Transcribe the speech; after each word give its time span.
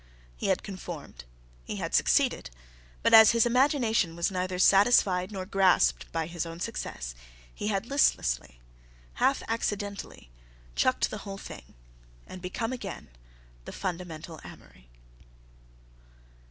He 0.35 0.47
had 0.47 0.63
conformed, 0.63 1.25
he 1.63 1.75
had 1.75 1.93
succeeded, 1.93 2.49
but 3.03 3.13
as 3.13 3.33
his 3.33 3.45
imagination 3.45 4.15
was 4.15 4.31
neither 4.31 4.57
satisfied 4.57 5.31
nor 5.31 5.45
grasped 5.45 6.11
by 6.11 6.25
his 6.25 6.43
own 6.43 6.59
success, 6.59 7.13
he 7.53 7.67
had 7.67 7.85
listlessly, 7.85 8.59
half 9.21 9.43
accidentally 9.47 10.31
chucked 10.73 11.11
the 11.11 11.19
whole 11.19 11.37
thing 11.37 11.75
and 12.25 12.41
become 12.41 12.73
again: 12.73 13.09
6. 13.11 13.17
The 13.65 13.73
fundamental 13.73 14.39
Amory. 14.43 14.89